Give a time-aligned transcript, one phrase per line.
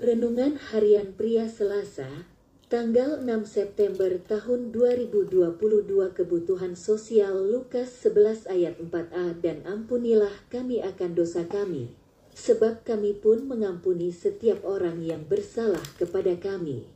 [0.00, 2.24] Renungan Harian Pria Selasa,
[2.72, 5.60] tanggal 6 September tahun 2022
[6.16, 11.92] Kebutuhan Sosial Lukas 11 ayat 4a dan ampunilah kami akan dosa kami,
[12.32, 16.88] sebab kami pun mengampuni setiap orang yang bersalah kepada kami.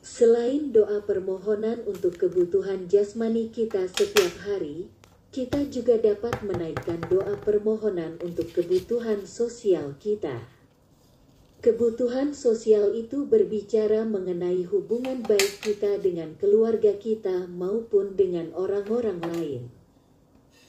[0.00, 4.88] Selain doa permohonan untuk kebutuhan jasmani kita setiap hari,
[5.28, 10.61] kita juga dapat menaikkan doa permohonan untuk kebutuhan sosial kita.
[11.62, 19.62] Kebutuhan sosial itu berbicara mengenai hubungan baik kita dengan keluarga kita maupun dengan orang-orang lain.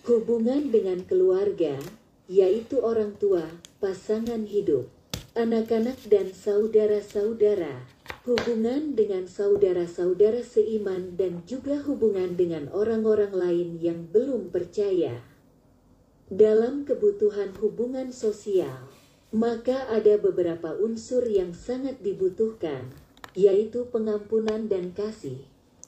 [0.05, 1.81] Hubungan dengan keluarga,
[2.29, 3.41] yaitu orang tua,
[3.81, 4.85] pasangan hidup,
[5.33, 7.89] anak-anak, dan saudara-saudara,
[8.29, 15.25] hubungan dengan saudara-saudara seiman, dan juga hubungan dengan orang-orang lain yang belum percaya.
[16.29, 18.92] Dalam kebutuhan hubungan sosial,
[19.33, 22.93] maka ada beberapa unsur yang sangat dibutuhkan,
[23.33, 25.41] yaitu pengampunan dan kasih.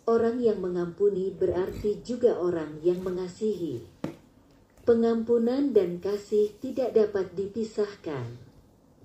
[0.09, 3.85] Orang yang mengampuni berarti juga orang yang mengasihi.
[4.81, 8.37] Pengampunan dan kasih tidak dapat dipisahkan.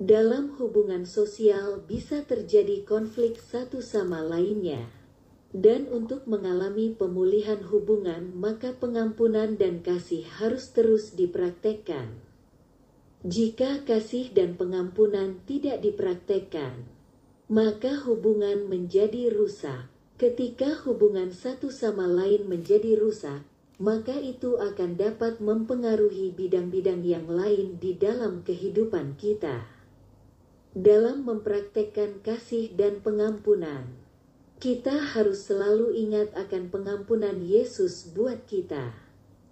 [0.00, 4.88] Dalam hubungan sosial bisa terjadi konflik satu sama lainnya.
[5.52, 12.30] Dan untuk mengalami pemulihan hubungan, maka pengampunan dan kasih harus terus dipraktekkan.
[13.20, 16.88] Jika kasih dan pengampunan tidak dipraktekkan,
[17.52, 19.92] maka hubungan menjadi rusak.
[20.16, 23.44] Ketika hubungan satu sama lain menjadi rusak,
[23.76, 29.68] maka itu akan dapat mempengaruhi bidang-bidang yang lain di dalam kehidupan kita.
[30.72, 34.00] Dalam mempraktekkan kasih dan pengampunan,
[34.60, 39.09] kita harus selalu ingat akan pengampunan Yesus buat kita.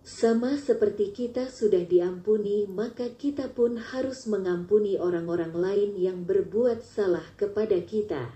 [0.09, 7.29] Sama seperti kita sudah diampuni, maka kita pun harus mengampuni orang-orang lain yang berbuat salah
[7.37, 8.33] kepada kita.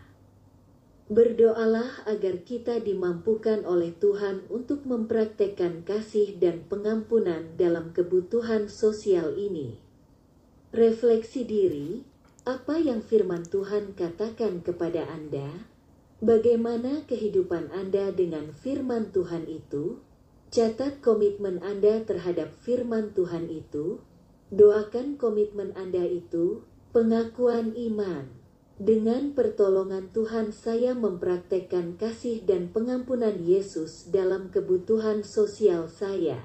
[1.09, 9.81] Berdoalah agar kita dimampukan oleh Tuhan untuk mempraktekkan kasih dan pengampunan dalam kebutuhan sosial ini.
[10.77, 12.05] Refleksi diri,
[12.45, 15.65] apa yang firman Tuhan katakan kepada Anda?
[16.21, 20.12] Bagaimana kehidupan Anda dengan firman Tuhan itu?
[20.53, 24.05] Catat komitmen Anda terhadap firman Tuhan itu.
[24.53, 28.29] Doakan komitmen Anda itu, pengakuan iman.
[28.77, 36.45] Dengan pertolongan Tuhan saya mempraktekkan kasih dan pengampunan Yesus dalam kebutuhan sosial saya.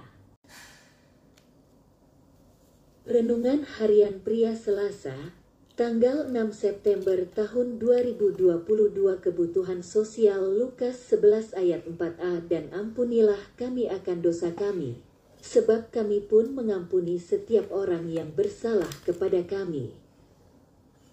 [3.03, 5.35] Renungan Harian Pria Selasa
[5.77, 8.65] Tanggal 6 September tahun 2022
[8.97, 14.97] Kebutuhan Sosial Lukas 11 ayat 4a dan ampunilah kami akan dosa kami,
[15.37, 19.93] sebab kami pun mengampuni setiap orang yang bersalah kepada kami.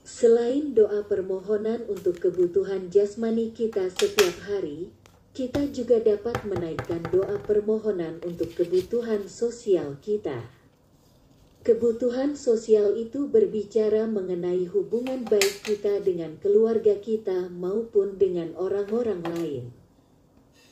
[0.01, 4.89] Selain doa permohonan untuk kebutuhan jasmani kita setiap hari,
[5.37, 10.64] kita juga dapat menaikkan doa permohonan untuk kebutuhan sosial kita.
[11.65, 19.65] Kebutuhan sosial itu berbicara mengenai hubungan baik kita dengan keluarga kita maupun dengan orang-orang lain.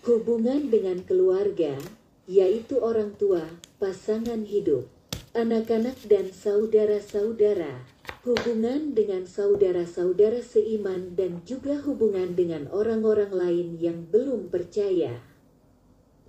[0.04, 1.80] Hubungan dengan keluarga,
[2.28, 3.40] yaitu orang tua,
[3.80, 4.84] pasangan hidup,
[5.32, 7.88] anak-anak, dan saudara-saudara,
[8.28, 15.24] hubungan dengan saudara-saudara seiman, dan juga hubungan dengan orang-orang lain yang belum percaya.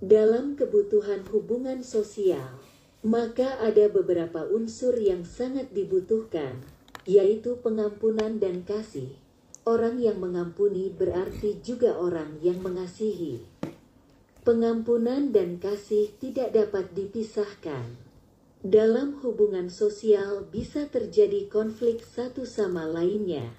[0.00, 2.64] Dalam kebutuhan hubungan sosial,
[3.04, 6.64] maka ada beberapa unsur yang sangat dibutuhkan,
[7.04, 9.12] yaitu pengampunan dan kasih.
[9.68, 13.44] Orang yang mengampuni berarti juga orang yang mengasihi.
[14.40, 17.96] Pengampunan dan kasih tidak dapat dipisahkan.
[18.64, 23.52] Dalam hubungan sosial bisa terjadi konflik satu sama lainnya.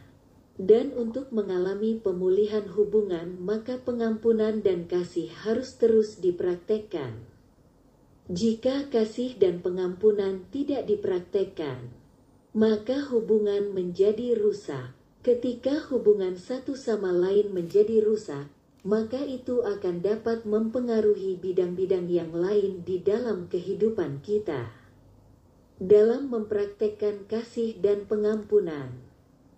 [0.57, 7.34] Dan untuk mengalami pemulihan hubungan, maka pengampunan dan kasih harus terus dipraktekkan.
[8.25, 11.93] Jika kasih dan pengampunan tidak dipraktekkan,
[12.57, 14.97] maka hubungan menjadi rusak.
[15.21, 18.49] Ketika hubungan satu sama lain menjadi rusak,
[18.81, 24.73] maka itu akan dapat mempengaruhi bidang-bidang yang lain di dalam kehidupan kita.
[25.77, 29.05] Dalam mempraktekkan kasih dan pengampunan,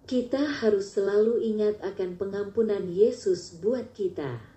[0.07, 4.56] kita harus selalu ingat akan pengampunan Yesus buat kita.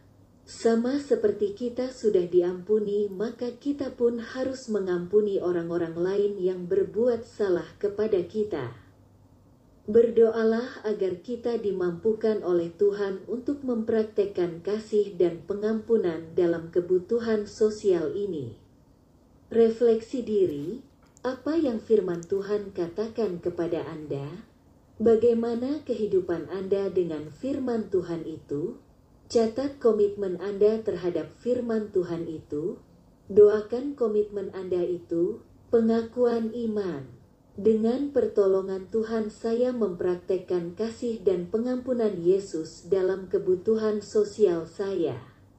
[0.50, 7.70] Sama seperti kita sudah diampuni, maka kita pun harus mengampuni orang-orang lain yang berbuat salah
[7.79, 8.75] kepada kita.
[9.87, 18.58] Berdoalah agar kita dimampukan oleh Tuhan untuk mempraktekkan kasih dan pengampunan dalam kebutuhan sosial ini.
[19.55, 20.82] Refleksi diri,
[21.23, 24.43] apa yang firman Tuhan katakan kepada Anda?
[24.99, 28.89] Bagaimana kehidupan Anda dengan firman Tuhan itu?
[29.30, 32.82] Catat komitmen Anda terhadap firman Tuhan itu.
[33.30, 37.06] Doakan komitmen Anda itu, pengakuan iman.
[37.54, 45.29] Dengan pertolongan Tuhan saya mempraktekkan kasih dan pengampunan Yesus dalam kebutuhan sosial saya.